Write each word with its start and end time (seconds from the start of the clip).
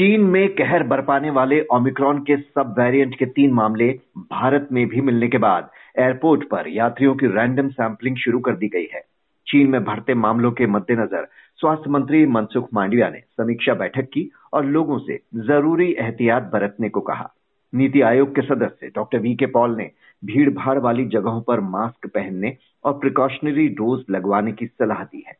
चीन 0.00 0.20
में 0.24 0.48
कहर 0.48 0.82
बरपाने 0.82 1.30
वाले 1.30 1.60
ओमिक्रॉन 1.72 2.18
के 2.18 2.36
सब 2.36 2.74
वेरिएंट 2.78 3.14
के 3.14 3.26
तीन 3.28 3.52
मामले 3.52 3.88
भारत 4.18 4.68
में 4.72 4.86
भी 4.88 5.00
मिलने 5.00 5.28
के 5.28 5.38
बाद 5.38 5.68
एयरपोर्ट 5.98 6.44
पर 6.44 6.68
यात्रियों 6.68 7.14
की 7.14 7.26
रैंडम 7.26 7.68
सैंपलिंग 7.68 8.16
शुरू 8.16 8.38
कर 8.38 8.52
दी 8.52 8.68
गई 8.68 8.86
है। 8.94 9.00
चीन 9.46 9.70
में 9.70 9.84
बढ़ते 9.84 10.14
मामलों 10.14 10.52
के 10.52 10.66
मद्देनजर 10.66 11.26
स्वास्थ्य 11.60 11.90
मंत्री 11.90 12.24
मनसुख 12.26 12.68
मांडविया 12.74 13.08
ने 13.08 13.18
समीक्षा 13.18 13.74
बैठक 13.74 14.08
की 14.12 14.28
और 14.52 14.64
लोगों 14.66 14.98
से 14.98 15.18
ज़रूरी 15.36 15.90
एहतियात 15.92 16.50
बरतने 16.52 16.88
को 16.88 17.00
कहा। 17.00 17.28
नीति 17.72 18.00
आयोग 18.00 18.34
के 18.34 18.42
सदस्य 18.42 18.90
डॉक्टर 18.94 19.18
वी 19.18 19.34
के 19.34 19.46
पॉल 19.46 19.76
ने 19.76 19.90
भीड़ 20.24 20.48
भाड़ 20.50 20.78
वाली 20.78 21.04
जगहों 21.08 21.40
पर 21.40 21.60
मास्क 21.60 22.06
पहनने 22.06 22.56
और 22.84 22.92
प्रिकॉशनरी 22.92 23.68
डोज 23.74 24.04
लगवाने 24.10 24.52
की 24.52 24.66
सलाह 24.66 25.04
दी 25.04 25.24
है। 25.28 25.36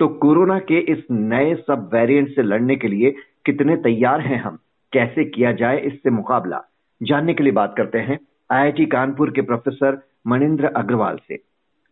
तो 0.00 0.08
कोरोना 0.08 0.58
के 0.58 0.78
इस 0.92 1.04
नए 1.10 1.54
सब 1.54 1.88
वेरिएंट 1.94 2.28
से 2.28 2.42
लड़ने 2.42 2.76
के 2.76 2.88
लिए 2.88 3.14
कितने 3.44 3.76
तैयार 3.76 4.20
हैं 4.20 4.42
हम? 4.42 4.58
कैसे 4.92 5.24
किया 5.24 5.52
जाए 5.52 5.80
इससे 5.80 6.10
मुकाबला? 6.10 6.62
जानने 7.02 7.34
के 7.34 7.42
लिए 7.42 7.52
बात 7.52 7.74
करते 7.76 7.98
हैं 7.98 8.18
आईआईटी 8.50 8.86
कानपुर 8.86 9.30
के 9.30 9.40
प्रोफेसर 9.40 10.08
मणिंद्र 10.26 10.64
अग्रवाल 10.64 11.16
से। 11.28 11.36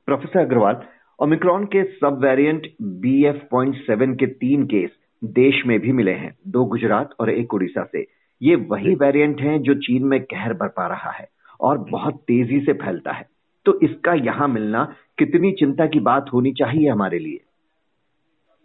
प्रोफेसर 0.06 0.40
अग्रवाल, 0.40 0.82
ओमिक्रॉन 1.22 1.64
के 1.64 1.84
सब 1.84 2.20
variant 2.24 2.66
B 2.82 3.24
F 3.24 3.42
point 3.50 3.74
seven 3.74 4.14
के 4.14 4.26
तीन 4.26 4.66
केस 4.66 4.90
देश 5.24 5.62
में 5.66 5.80
भी 5.80 5.92
मिले 5.92 6.12
हैं, 6.12 6.38
दो 6.48 6.64
गुजरात 6.64 7.10
और 7.20 7.30
एक 7.30 7.54
उड़ीसा 7.54 7.84
से। 7.84 8.06
ये 8.42 8.54
वही 8.54 8.94
वेरिएंट 8.94 9.40
हैं 9.40 9.62
जो 9.62 9.74
चीन 9.74 10.04
में 10.04 10.20
कहर 10.20 10.52
बरपा 10.52 10.86
रहा 10.86 11.10
है 11.10 11.28
और 11.60 11.78
बहुत 11.78 12.14
तेज़ी 12.14 12.60
से 12.60 12.72
फैलता 12.72 13.12
है। 13.12 13.28
तो 13.66 13.80
इसका 13.80 14.14
यहाँ 14.14 14.48
मिलना 14.48 14.94
कितनी 15.18 15.52
चिंता 15.52 15.86
की 15.86 16.00
बात 16.00 16.26
होनी 16.32 16.52
चाहिए 16.52 16.88
हमारे 16.88 17.18
लिए? 17.18 17.40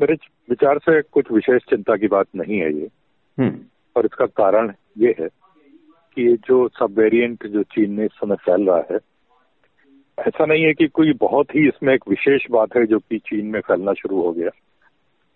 मेरे 0.02 0.14
विचार 0.50 0.78
से 0.78 1.02
कुछ 1.02 1.32
विशेष 1.32 1.62
चिंता 1.62 1.96
की 1.96 2.08
बात 2.08 2.28
नहीं 2.36 2.58
है 2.58 2.74
ये। 2.74 2.90
हम्म। 3.40 3.60
और 3.96 4.06
इसका 4.06 4.26
कारण 4.26 4.74
ये 4.98 5.16
है 5.20 5.28
कि 6.16 6.28
ये 6.28 6.34
जो 6.34 6.68
सब 6.68 6.96
वेरिएंट 6.98 7.48
जो 7.48 7.64
चीन 7.64 7.92
में 7.92 8.06
इस 8.06 8.12
समय 8.12 8.36
फैल 8.36 8.68
रहा 8.70 8.84
है 8.92 9.00
ऐसा 10.20 10.46
नहीं 10.46 10.64
है 10.64 10.74
कि 10.74 10.88
कोई 10.88 11.14
बहुत 11.14 11.56
ही 11.56 11.68
इसमें 11.68 11.94
एक 11.94 12.04
विशेष 12.10 12.42
बात 12.52 12.78
है 12.78 12.86
जो 12.86 13.00
कि 13.00 13.18
चीन 13.18 13.46
में 13.46 13.60
फैलना 13.60 13.94
शुरू 13.94 14.22
हो 14.22 14.32
गया। 14.32 14.50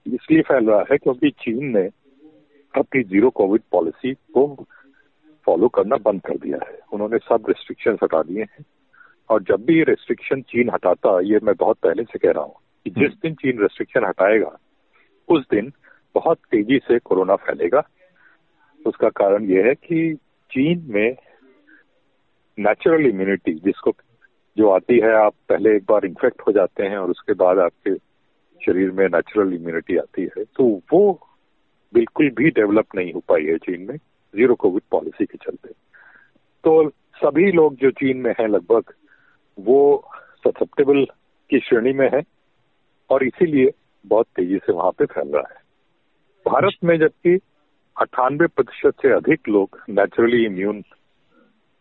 इसलिए 0.08 0.42
फैल 0.42 0.70
रहा 0.70 0.84
है 0.92 0.98
क्योंकि 0.98 1.30
चीन 1.30 1.78
ने 1.78 1.90
अपनी 2.76 3.04
ज़ीरो 3.04 3.30
कोविड 3.30 3.62
पॉलिसी 3.72 4.14
को 4.14 4.66
फॉलो 5.46 5.68
करना 5.68 5.96
बंद 5.96 6.22
कर 6.22 6.34
दिया 6.34 6.60
है। 6.70 6.80
उन्होंने 6.94 7.18
सब 7.18 7.44
रिस्ट्रिक्शन 7.50 7.98
हटा 8.04 8.22
दिए 8.22 8.42
हैं। 8.42 8.66
और 9.30 9.44
जब 9.44 9.66
भी 9.66 9.78
ये 9.78 9.84
रिस्ट्रिक्शन 9.84 10.42
चीन 10.42 10.70
हटाता 10.70 11.20
ये 11.20 11.40
मैं 11.44 11.56
बहुत 11.56 11.78
पहले 11.78 12.04
से 12.04 12.20
कह 12.20 12.32
रहा 12.32 12.44
हूँ 12.44 12.56
जिस 12.86 13.14
दिन 13.22 13.34
चीन 13.34 13.60
रेस्ट्रिक्शन 13.62 14.06
हटाएगा, 14.06 14.58
उस 15.28 15.46
दिन 15.52 15.72
बहुत 16.16 16.38
तेज़ी 16.52 16.78
से 16.78 17.00
कोरोना 17.00 17.36
फैलेगा। 17.36 17.84
उसका 18.82 19.10
कारण 19.10 19.46
यह 19.46 19.66
है 19.66 19.74
कि 19.76 20.14
चीन 20.52 20.86
में 20.90 21.16
नेचुरल 22.58 23.06
इम्यूनिटी 23.06 23.54
जिसको 23.56 23.94
जो 24.58 24.70
आती 24.70 25.00
है, 25.00 25.12
आप 25.16 25.34
पहले 25.50 25.76
एक 25.76 25.84
बार 25.90 26.06
इन्फेक्ट 26.06 26.42
हो 26.48 26.52
जाते 26.52 26.84
हैं 26.84 26.98
और 26.98 27.10
उसके 27.10 27.34
बाद 27.34 27.60
आपके 27.60 27.96
शरीर 28.62 28.92
में 28.92 29.08
नेचुरल 29.08 29.54
इम्यूनिटी 29.54 29.98
आती 29.98 30.22
है 30.38 30.44
तो 30.46 30.66
वो 30.94 31.02
बिल्कुल 31.94 32.30
भी 32.30 32.50
डेवलप 32.50 32.96
नहीं 32.96 33.14
हो 33.14 33.20
पाई 33.20 33.46
है 33.46 33.58
चीन 33.58 33.82
में 33.82 33.96
ज़ीरो 34.34 34.56
कोविड 34.56 34.84
पॉलिसी 34.92 35.26
के 35.26 35.38
चलते। 35.38 35.70
तो 36.64 36.90
सभी 37.16 37.52
लोग 37.52 37.76
जो 37.76 37.92
चीन 37.92 38.18
में 38.18 38.32
हैं 38.40 38.48
लगभग, 38.48 38.94
वो 39.58 40.12
ससेप्टेबल 40.48 41.06
की 41.50 41.60
श्रेणी 41.60 41.94
में 41.94 42.10
है। 42.14 42.22
और 43.10 43.24
इसीलिए 43.24 43.72
बहुत 44.06 44.28
तेज़ी 44.36 44.58
से 44.58 44.74
वहाँ 44.74 44.92
पे 44.92 45.06
फैल 45.06 45.28
रहा 45.28 45.48
है। 45.50 45.58
भारत 46.46 46.74
में 46.84 46.98
जबकि 47.00 47.36
अट्ठानबे 47.96 48.48
प्रतिशत 48.48 49.02
से 49.02 49.12
अधिक 49.14 49.50
लोग 49.50 49.80
नेचुरली 49.90 50.46
इम्यून 50.46 50.84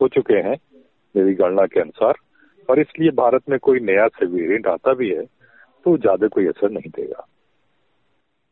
हो 0.00 0.08
चुके 0.08 0.38
हैं 0.38 0.56
मेरी 1.14 1.34
गणना 1.34 1.66
के 1.66 1.80
अनुसार, 1.80 2.14
और 2.68 2.80
इसलिए 2.80 3.10
भारत 3.16 3.42
में 3.50 3.58
कोई 3.58 3.80
नया 3.80 4.06
से 4.08 4.26
वेरियंट 4.26 4.66
आता 4.66 4.94
भी 4.94 5.08
है 5.10 5.24
तो 5.86 5.96
ज़्यादा 5.98 6.28
कोई 6.28 6.46
असर 6.46 6.70
नहीं 6.70 6.90
देगा। 6.90 7.26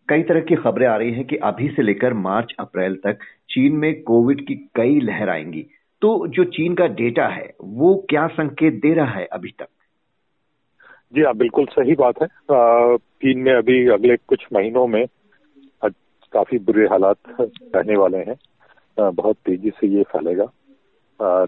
कई 0.09 0.23
तरह 0.23 0.41
की 0.41 0.57
खबरें 0.57 0.87
आ 0.87 0.97
रही 0.97 1.13
हैं 1.13 1.25
कि 1.27 1.37
अभी 1.37 1.69
से 1.69 1.83
लेकर 1.83 2.15
मार्च, 2.15 2.55
अप्रैल 2.61 2.95
तक 2.97 3.19
चीन 3.51 3.77
में 3.77 4.03
कोविड 4.03 4.47
की 4.47 4.55
कई 4.77 5.01
लहर 5.01 5.29
आएँगी। 5.29 5.63
तो 6.03 6.27
जो 6.29 6.45
चीन 6.47 6.75
का 6.75 6.87
डेटा 6.95 7.27
है, 7.29 7.53
वो 7.63 7.95
क्या 8.11 8.27
संकेत 8.29 8.75
दे 8.75 8.93
रहा 8.95 9.11
है 9.11 9.25
अभी 9.27 9.51
तक? 9.51 9.69
जी 11.13 11.23
हाँ 11.23 11.35
बिल्कुल 11.37 11.67
सही 11.71 11.95
बात 11.95 12.23
है। 12.23 12.27
चीन 13.23 13.39
में 13.43 13.53
अभी 13.55 13.87
अगले 13.89 14.17
कुछ 14.29 14.45
महीनों 14.53 14.87
में 14.87 15.05
काफ़ी 16.33 16.59
बुरे 16.59 16.87
हालात 16.87 17.17
रहने 17.41 17.97
वाले 17.97 18.19
हैं। 18.19 18.37
बहुत 18.99 19.37
तेज़ी 19.47 19.71
से 19.71 19.87
ये 19.87 20.03
फैलेगा। 20.03 20.47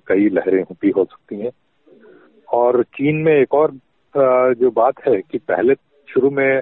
कई 0.08 0.28
लहरें 0.28 0.62
भी 0.82 0.90
हो 0.90 1.04
सकती 1.04 1.40
हैं। 1.40 1.50
और 2.48 2.82
चीन 2.96 3.16
में 3.22 3.32
एक 3.32 3.54
और 3.54 3.72
जो 4.54 4.70
बात 4.70 5.06
है 5.08 5.20
कि 5.22 5.38
पहले 5.38 5.74
शुरू 6.08 6.30
में 6.30 6.60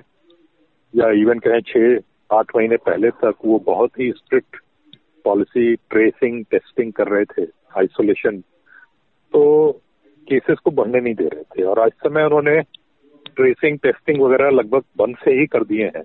या 0.95 1.11
इवन 1.21 1.39
कहें 1.47 1.61
छह, 1.67 1.99
आठ 2.37 2.57
महीने 2.57 2.77
पहले 2.87 3.11
तक 3.23 3.35
वो 3.45 3.59
बहुत 3.67 3.99
ही 4.01 4.11
स्ट्रिक्ट 4.13 4.57
पॉलिसी 5.25 5.75
ट्रेसिंग 5.91 6.45
टेस्टिंग 6.51 6.93
कर 6.93 7.09
रहे 7.09 7.25
थे 7.25 7.47
आइसोलेशन 7.79 8.41
तो 9.33 9.43
केसेस 10.29 10.59
को 10.59 10.71
बढ़ने 10.71 11.01
नहीं 11.01 11.15
दे 11.15 11.29
रहे 11.29 11.43
थे। 11.43 11.63
और 11.63 11.81
आज 11.81 11.93
समय 12.05 12.25
उन्होंने 12.25 12.61
ट्रेसिंग 13.37 13.79
टेस्टिंग 13.79 14.23
वगैरह 14.23 14.51
लगभग 14.51 14.83
बंद 14.97 15.17
से 15.25 15.31
ही 15.31 15.47
कर 15.47 15.65
दिए 15.65 15.87
हैं। 15.87 16.05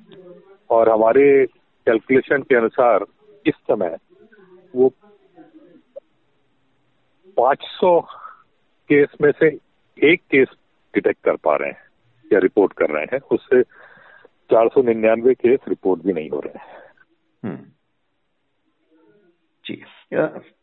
और 0.69 0.89
हमारे 0.89 1.45
कैलकुलेशन 1.85 2.41
के 2.41 2.55
अनुसार 2.55 3.05
इस 3.45 3.53
समय 3.53 3.97
वो 4.75 4.89
500 7.37 8.01
केस 8.89 9.09
में 9.21 9.31
से 9.31 9.47
एक 10.03 10.21
केस 10.31 10.47
डिटेक्ट 10.93 11.23
कर 11.23 11.35
पा 11.35 11.55
रहे 11.55 11.69
हैं 11.69 11.83
या 12.33 12.39
रिपोर्ट 12.39 12.73
कर 12.73 12.89
रहे 12.89 13.05
हैं। 13.13 13.19
उससे 13.31 13.63
चार 14.51 14.67
सौ 14.67 14.81
निन्यानवे 14.81 15.33
केस 15.33 15.59
रिपोर्ट 15.67 16.01
भी 16.01 16.13
नहीं 16.13 16.29
हो 16.29 16.39
रहे 16.39 16.59
हैं। 16.59 16.65
हम्म। 17.43 17.65
जी। 19.65 19.83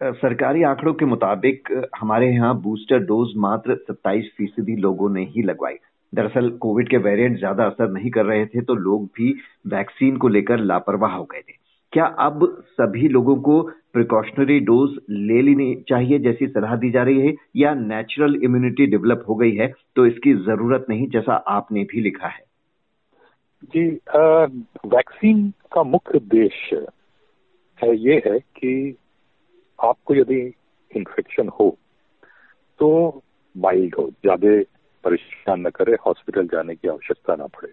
सरकारी 0.02 0.62
आंकड़ों 0.62 0.94
के 0.94 1.04
मुताबिक 1.04 1.90
हमारे 2.00 2.28
यहाँ 2.28 2.60
बूस्टर 2.60 2.98
डोज 2.98 3.32
मात्र 3.36 3.76
27 3.76 4.24
फ़ीसदी 4.36 4.76
लोगों 4.76 5.10
ने 5.10 5.24
ही 5.24 5.42
लगवाई। 5.42 5.74
दरअसल 6.12 6.50
कोविड 6.60 6.88
के 6.90 6.96
वेरिएंट 6.98 7.38
ज़्यादा 7.38 7.64
असर 7.66 7.90
नहीं 7.90 8.10
कर 8.10 8.24
रहे 8.26 8.44
थे 8.46 8.60
तो 8.62 8.74
लोग 8.76 9.04
भी 9.16 9.34
वैक्सीन 9.66 10.16
को 10.16 10.28
लेकर 10.28 10.58
लापरवाह 10.60 11.14
हो 11.14 11.24
गए 11.24 11.40
थे। 11.40 11.56
क्या 11.92 12.04
अब 12.20 12.44
सभी 12.70 13.08
लोगों 13.08 13.36
को 13.42 13.60
प्रिकॉशनरी 13.92 14.58
डोज 14.60 14.98
ले 15.10 15.40
लेनी 15.42 15.74
चाहिए 15.88 16.18
जैसी 16.18 16.46
सलाह 16.46 16.74
दी 16.76 16.90
जा 16.90 17.02
रही 17.02 17.20
है, 17.20 17.34
या 17.56 17.74
नेचुरल 17.74 18.34
इम्यूनिटी 18.36 18.86
डेवलप 18.86 19.24
हो 19.28 19.34
गई 19.34 19.54
है 19.56 19.72
तो 19.96 20.06
इसकी 20.06 20.34
ज़रूरत 20.44 20.86
नहीं 20.90 21.08
जैसा 21.10 21.34
आपने 21.48 21.84
भी 21.84 22.00
लिखा 22.00 22.26
है? 22.26 22.42
जी 23.64 23.88
वैक्सीन 24.88 25.48
का 25.72 25.82
मुख्य 25.84 26.16
उद्देश्य 26.18 26.86
है 27.80 27.96
ये 27.98 28.22
है 28.26 28.38
कि 28.38 28.96
आपको 29.78 30.14
यदि 30.14 30.40
इन्फेक्शन 30.92 31.48
हो 31.60 31.76
तो 32.80 33.22
माइल्ड 33.54 33.94
हो, 33.94 34.10
ज़्यादा 34.22 34.60
परेशान 35.04 35.66
न 35.66 35.70
करे 35.70 35.96
हॉस्पिटल 36.06 36.46
जाने 36.48 36.74
की 36.74 36.88
आवश्यकता 36.88 37.36
ना 37.36 37.46
पड़े। 37.48 37.72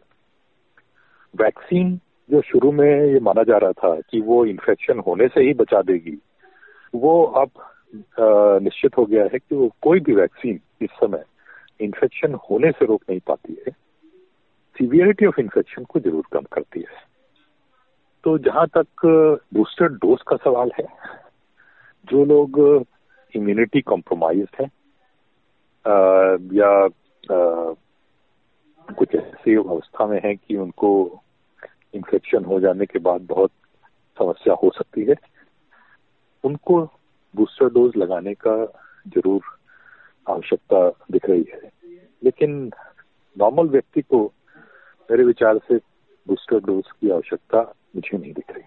वैक्सीन 1.34 1.96
जो 2.30 2.42
शुरू 2.42 2.72
में 2.72 2.88
ये 2.88 3.20
माना 3.20 3.44
जा 3.44 3.58
रहा 3.58 3.72
था 3.74 4.00
कि 4.02 4.22
वो 4.22 4.46
इन्फेक्शन 4.46 5.00
होने 5.08 5.28
से 5.28 5.42
ही 5.42 5.54
बचा 5.56 5.82
देगी, 5.84 6.18
वो 6.94 7.24
अब 7.24 7.50
निश्चित 8.64 8.98
हो 8.98 9.06
गया 9.06 9.24
है 9.24 9.40
कि 9.40 9.56
वो 9.56 9.70
कोई 9.82 10.00
भी 10.00 10.14
वैक्सीन 10.16 10.60
इस 10.82 10.90
समय 10.94 11.24
इन्फेक्शन 11.80 12.34
होने 12.50 12.72
से 12.72 12.86
रोक 12.86 13.02
नहीं 13.10 13.20
पाती 13.28 13.58
है। 13.58 13.72
सीवियरिटी 14.76 15.26
ऑफ़ 15.26 15.40
इन्फेक्शन 15.40 15.84
को 15.84 16.00
ज़रूर 16.00 16.24
कम 16.34 16.46
करती 16.54 16.80
है। 16.80 17.04
तो 18.24 18.38
जहाँ 18.40 18.66
तक 18.68 19.06
बूस्टर 19.54 19.88
डोज 19.96 20.22
का 20.28 20.36
सवाल 20.44 20.72
है, 20.80 20.86
जो 22.08 22.26
लोग 22.26 22.60
इम्यूनिटी 23.34 23.82
कॉम्प्रोमाइज 23.84 24.48
है 24.60 24.66
या 26.56 26.88
कुछ 27.32 29.16
ऐसी 29.16 29.56
अवस्था 29.56 30.06
में 30.06 30.22
है 30.26 30.36
कि 30.36 30.58
उनको 30.58 31.22
इन्फेक्शन 31.94 32.46
हो 32.46 32.60
जाने 32.60 32.86
के 32.86 33.00
बाद 33.00 33.22
बहुत 33.22 33.52
समस्या 34.20 34.54
हो 34.54 34.70
सकती 34.70 35.04
है। 35.04 35.16
उनको 36.44 36.82
बूस्टर 37.36 37.66
डोज 37.66 37.98
लगाने 37.98 38.34
का 38.34 38.56
ज़रूर 39.08 39.42
आवश्यकता 40.30 40.90
दिख 40.90 41.26
रही 41.26 41.46
है। 41.54 41.72
लेकिन 42.24 42.72
नॉर्मल 43.38 43.68
व्यक्ति 43.68 44.02
को 44.02 44.34
मेरे 45.12 45.24
विचार 45.24 45.58
से 45.58 45.78
बूस्टर 46.28 46.60
डोज 46.60 46.84
की 46.92 47.10
आवश्यकता 47.10 47.74
मुझे 47.96 48.18
नहीं 48.18 48.34
दिख 48.34 48.52
रही। 48.52 48.64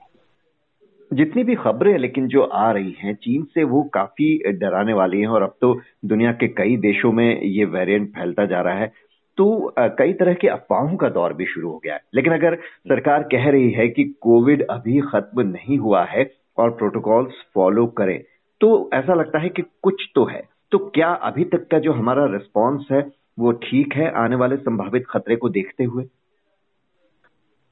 जितनी 1.10 1.42
भी 1.44 1.54
खबरें 1.54 1.96
लेकिन 1.98 2.26
जो 2.28 2.42
आ 2.42 2.70
रही 2.70 2.94
हैं, 2.98 3.14
चीन 3.14 3.44
से 3.44 3.64
वो 3.64 3.82
काफ़ी 3.94 4.52
डराने 4.52 4.92
वाली 4.92 5.20
हैं 5.20 5.28
और 5.28 5.42
अब 5.42 5.54
तो 5.60 5.74
दुनिया 6.04 6.32
के 6.32 6.48
कई 6.48 6.76
देशों 6.76 7.12
में 7.12 7.40
ये 7.42 7.64
वेरिएंट 7.66 8.08
फैलता 8.10 8.44
जा 8.46 8.60
रहा 8.60 8.74
है। 8.74 8.92
तो 9.38 9.74
कई 9.78 10.12
तरह 10.12 10.34
के 10.34 10.48
अफवाहों 10.48 10.96
का 10.96 11.08
दौर 11.08 11.32
भी 11.32 11.46
शुरू 11.46 11.70
हो 11.70 11.80
गया 11.84 11.94
है। 11.94 12.00
लेकिन 12.14 12.32
अगर 12.32 12.54
सरकार 12.88 13.22
कह 13.22 13.48
रही 13.50 13.70
है 13.70 13.88
कि 13.88 14.04
कोविड 14.20 14.66
अभी 14.66 15.00
खत्म 15.02 15.40
नहीं 15.48 15.78
हुआ 15.78 16.04
है 16.04 16.30
और 16.58 16.70
प्रोटोकॉल्स 16.70 17.42
फॉलो 17.54 17.86
करें 17.98 18.20
तो 18.60 18.68
ऐसा 18.94 19.14
लगता 19.14 19.38
है 19.38 19.48
कि 19.48 19.62
कुछ 19.82 20.02
तो 20.14 20.24
है। 20.24 20.42
तो 20.72 20.78
क्या 20.94 21.08
अभी 21.24 21.44
तक 21.44 21.66
का 21.70 21.78
जो 21.78 21.92
हमारा 21.92 22.24
रिस्पॉन्स 22.26 22.86
है, 22.92 23.00
वो 23.38 23.52
ठीक 23.52 23.94
है 23.94 24.10
आने 24.16 24.36
वाले 24.36 24.56
संभावित 24.56 25.04
खतरे 25.10 25.36
को 25.36 25.48
देखते 25.48 25.84
हुए? 25.84 26.04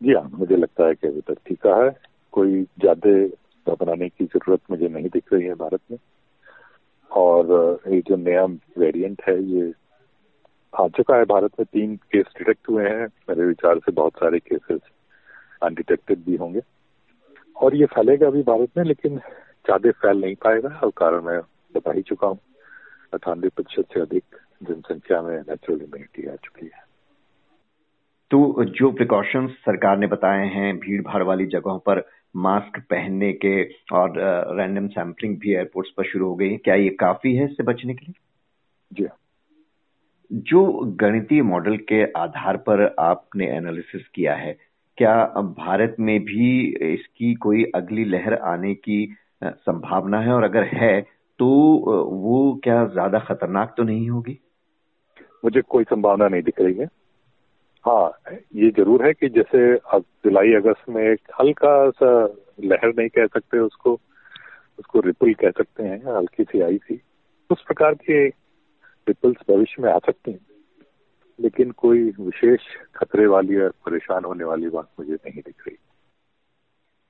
जी 0.01 0.13
हाँ 0.13 0.31
मुझे 0.35 0.57
लगता 0.57 0.87
है 0.87 0.95
कि 0.95 1.09
अभी 1.09 1.21
तक 1.21 1.39
ठीक 1.47 1.67
है। 1.67 1.89
कोई 2.37 2.63
ज़्यादा 2.81 3.11
घबराने 3.67 4.09
की 4.09 4.25
ज़रूरत 4.25 4.61
मुझे 4.71 4.89
नहीं 4.89 5.09
दिख 5.09 5.33
रही 5.33 5.45
है 5.45 5.55
भारत 5.57 5.81
में। 5.91 5.99
और 7.11 7.81
ये 7.89 8.01
जो 8.09 8.17
नया 8.17 8.45
वेरिएंट 8.79 9.23
है, 9.29 9.43
ये 9.45 9.73
आ 10.73 10.87
चुका 10.97 11.17
है 11.17 11.25
भारत 11.25 11.53
में। 11.61 11.67
तीन 11.67 11.97
केस 12.13 12.27
डिटेक्ट 12.39 12.69
हुए 12.71 12.89
हैं। 12.89 13.07
मेरे 13.29 13.47
विचार 13.47 13.79
से 13.79 13.93
बहुत 13.93 14.13
सारे 14.15 14.39
केसेस 14.39 14.81
अनडिटेक्टेड 15.63 16.25
भी 16.25 16.37
होंगे। 16.37 16.61
और 17.57 17.75
ये 17.75 17.87
फैलेगा 17.87 18.31
भी 18.31 18.43
भारत 18.43 18.77
में, 18.77 18.85
लेकिन 18.85 19.17
ज़्यादा 19.19 19.91
फैल 20.03 20.21
नहीं 20.21 20.35
पाएगा। 20.35 20.79
और 20.83 20.91
कारण 20.97 21.23
मैं 21.25 21.41
बता 21.75 21.93
ही 21.93 22.03
चुका 22.03 22.27
हूँ। 22.27 22.39
अठानवे 23.15 23.49
प्रतिशत 23.49 23.95
से 23.95 24.01
अधिक 24.01 24.37
जनसंख्या 24.63 25.23
में 25.23 25.37
नेचुरल 25.39 25.81
इम्यूनिटी 25.81 26.27
आ 26.29 26.35
चुकी 26.35 26.67
है। 26.67 26.85
तो 28.31 28.65
जो 28.77 28.91
प्रिकॉशंस 28.93 29.51
सरकार 29.65 29.99
ने 29.99 30.07
बताए 30.07 30.47
हैं 30.49 30.77
भीड़ 30.79 31.01
भाड़ 31.03 31.23
वाली 31.23 31.47
जगहों 31.47 31.79
पर 31.79 31.99
मास्क 32.37 32.79
पहनने 32.91 33.33
के 33.45 33.63
और 33.97 34.13
रैंडम 34.57 34.87
सैंपलिंग 34.89 35.37
भी 35.41 35.53
एयरपोर्ट्स 35.55 35.91
पर 35.97 36.05
शुरू 36.05 36.29
हो 36.29 36.35
गई 36.35 36.49
है। 36.51 36.57
क्या 36.59 36.75
ये 36.75 36.89
काफ़ी 37.01 37.35
है 37.37 37.45
इससे 37.45 37.63
बचने 37.63 37.95
के 37.95 38.07
लिए? 38.07 38.15
जी। 38.91 39.07
जो 40.31 40.65
गणितीय 41.01 41.43
मॉडल 41.45 41.77
के 41.89 42.03
आधार 42.19 42.57
पर 42.69 42.85
आपने 43.01 43.47
एनालिसिस 43.57 44.07
किया 44.15 44.35
है 44.35 44.57
क्या 44.99 45.15
भारत 45.59 45.97
में 46.01 46.19
भी 46.25 46.49
इसकी 46.85 47.35
कोई 47.35 47.65
अगली 47.75 48.05
लहर 48.05 48.35
आने 48.35 48.75
की 48.75 49.07
संभावना 49.45 50.21
है? 50.21 50.33
और 50.33 50.45
अगर 50.45 50.65
है 50.75 51.01
तो 51.41 51.47
वो 51.47 52.61
क्या 52.65 52.85
ज़्यादा 52.87 53.19
खतरनाक 53.19 53.75
तो 53.77 53.83
नहीं 53.83 54.09
होगी? 54.11 54.39
मुझे 55.45 55.61
कोई 55.63 55.85
संभावना 55.85 56.29
नहीं 56.29 56.43
दिख 56.43 56.61
रही 56.61 56.79
हाँ। 56.79 56.89
ये 58.27 58.71
ज़रूर 58.77 59.05
है 59.07 59.13
कि 59.13 59.29
जैसे 59.29 59.59
अब 59.95 60.05
जुलाई, 60.25 60.53
अगस्त 60.55 60.89
में 60.89 61.03
एक 61.03 61.21
हल्का 61.41 61.91
सा 61.91 62.11
लहर 62.65 62.93
नहीं 62.99 63.09
कह 63.09 63.27
सकते 63.27 63.59
उसको 63.59 63.93
उसको 64.79 65.01
रिपल 65.01 65.33
कह 65.35 65.51
सकते 65.51 65.83
हैं, 65.83 65.99
हल्की 66.17 66.45
सी 66.45 66.61
आई 66.61 66.79
थी 66.79 67.01
उस 67.51 67.63
प्रकार 67.63 67.95
के 67.95 68.27
रिपल्स 68.27 69.37
भविष्य 69.51 69.83
में 69.83 69.91
आ 69.93 69.99
सकते 69.99 70.31
हैं, 70.31 70.39
लेकिन 71.39 71.71
कोई 71.71 72.03
विशेष 72.21 72.61
खतरे 72.97 73.27
वाली 73.27 73.57
और 73.57 73.73
परेशान 73.87 74.25
होने 74.25 74.45
वाली 74.45 74.69
बात 74.69 74.89
मुझे 75.01 75.15
नहीं 75.15 75.41
दिख 75.41 75.69
रही। 75.69 75.77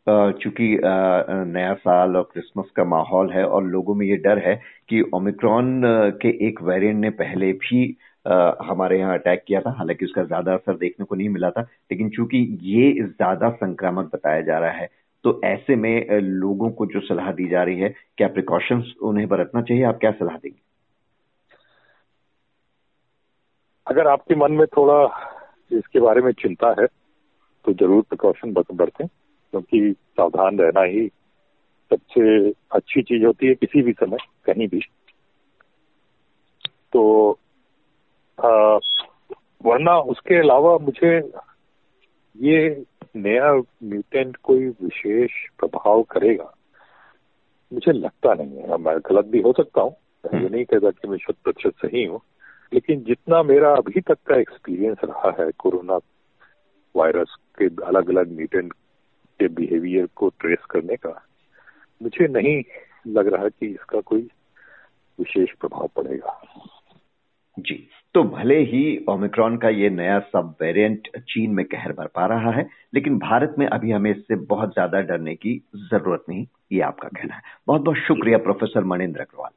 चूँकि 0.07 0.69
नया 0.85 1.73
साल 1.75 2.17
और 2.17 2.29
क्रिसमस 2.33 2.71
का 2.77 2.85
माहौल 2.85 3.31
है 3.31 3.45
और 3.45 3.65
लोगों 3.65 3.95
में 3.95 4.07
ये 4.07 4.17
डर 4.17 4.39
है 4.39 4.55
कि 4.89 5.01
ओमिक्रॉन 5.15 5.81
के 6.23 6.29
एक 6.49 6.63
वेरिएंट 6.63 6.97
ने 6.97 7.11
पहले 7.17 7.53
भी 7.63 7.81
हमारे 8.63 8.99
यहाँ 8.99 9.15
अटैक 9.15 9.43
किया 9.47 9.61
था। 9.61 9.71
हालाँकि 9.79 10.05
उसका 10.05 10.23
ज़्यादा 10.25 10.55
असर 10.55 10.77
देखने 10.77 11.05
को 11.05 11.15
नहीं 11.15 11.29
मिला 11.29 11.51
था, 11.51 11.61
लेकिन 11.91 12.09
चूँकि 12.11 12.39
ये 12.65 12.93
ज़्यादा 13.03 13.51
संक्रामक 13.57 14.11
बताया 14.15 14.41
जा 14.43 14.59
रहा 14.59 14.71
है 14.73 14.89
तो 15.25 15.41
ऐसे 15.45 15.77
में 15.77 16.21
लोगों 16.21 16.71
को 16.71 16.87
जो 16.87 17.01
सलाह 17.03 17.31
दी 17.33 17.49
जा 17.49 17.63
रही 17.63 17.81
है, 17.81 17.89
क्या 18.19 18.29
प्रिकॉशंस 18.29 18.93
उन्हें 19.03 19.27
बरतना 19.29 19.63
चाहिए? 19.63 19.85
आप 19.85 19.99
क्या 20.01 20.11
सलाह 20.13 20.37
देंगे? 20.37 20.59
अगर 23.87 24.07
आपके 24.09 24.35
मन 24.37 24.53
में 24.53 24.67
थोड़ा 24.69 24.99
इसके 25.73 26.01
बारे 26.01 26.21
में 26.23 26.31
चिंता 26.35 26.75
है 26.81 26.87
तो 26.87 27.73
ज़रूर 27.75 28.03
प्रिकॉशन 28.05 28.53
बरतें, 28.53 29.07
क्योंकि 29.07 29.93
सावधान 29.93 30.59
रहना 30.59 30.83
ही 30.85 31.07
सबसे 31.91 32.51
अच्छी 32.75 33.03
चीज़ 33.03 33.25
होती 33.25 33.47
है 33.47 33.55
किसी 33.57 33.83
भी 33.83 33.93
समय, 33.95 34.19
कहीं 34.47 34.69
भी। 34.69 34.81
तो 36.93 37.39
वरना 38.45 39.99
उसके 39.99 40.35
अलावा 40.35 40.79
मुझे 40.79 41.33
ये 42.37 42.85
नया 43.17 43.55
म्यूटेंट 43.85 44.37
कोई 44.37 44.69
विशेष 44.69 45.31
प्रभाव 45.59 46.03
करेगा। 46.03 46.55
मुझे 47.73 47.93
लगता 47.93 48.35
नहीं 48.35 48.59
है। 48.59 48.77
मैं 48.77 48.99
गलत 48.99 49.25
भी 49.25 49.41
हो 49.41 49.53
सकता 49.53 49.81
हूँ। 49.81 49.93
ये 49.93 50.37
हम्म। 50.37 50.49
नहीं 50.55 50.65
कहता 50.65 50.91
कि 50.91 51.09
मैं 51.09 51.19
शत 51.19 51.35
प्रतिशत 51.45 51.73
सही 51.87 52.05
हूँ। 52.05 52.21
लेकिन 52.75 53.01
जितना 53.01 53.43
मेरा 53.43 53.75
अभी 53.75 54.01
तक 54.01 54.19
का 54.27 54.37
एक्सपीरियंस 54.37 54.99
रहा 55.05 55.45
है 55.45 55.51
कोरोना 55.59 55.99
वायरस 56.97 57.37
के 57.63 57.65
अलग 57.65 58.09
अलग 58.11 58.33
म्यूटेंट 58.33 58.73
के 59.39 59.49
बिहेवियर 59.49 60.07
को 60.17 60.29
ट्रेस 60.29 60.65
करने 60.71 60.97
का 60.97 61.23
मुझे 62.03 62.29
नहीं 62.29 62.63
लग 63.07 63.27
रहा 63.27 63.49
कि 63.49 63.67
इसका 63.67 64.01
कोई 64.01 64.31
विशेष 65.19 65.51
प्रभाव 65.51 65.89
पड़ेगा। 65.97 66.43
जी। 67.59 67.89
तो 68.17 68.23
भले 68.25 68.59
ही 68.59 69.05
ओमिक्रॉन 69.09 69.57
का 69.57 69.69
ये 69.69 69.89
नया 69.91 70.19
सब 70.19 70.55
वेरिएंट 70.63 71.09
चीन 71.19 71.51
में 71.51 71.65
कहर 71.65 71.93
बरपा 71.93 72.27
रहा 72.27 72.51
है 72.51 72.67
लेकिन 72.95 73.19
भारत 73.19 73.55
में 73.59 73.67
अभी 73.67 73.91
हमें 73.91 74.11
इससे 74.11 74.37
बहुत 74.37 74.71
ज़्यादा 74.71 75.01
डरने 75.01 75.35
की 75.35 75.55
ज़रूरत 75.77 76.25
नहीं 76.29 76.47
ये 76.73 76.81
आपका 76.81 77.09
कहना 77.09 77.35
है। 77.35 77.43
बहुत 77.67 77.81
बहुत 77.81 77.97
शुक्रिया 77.97 78.39
प्रोफेसर 78.39 78.85
मणिंद्र 78.85 79.21
अग्रवाल। 79.21 79.51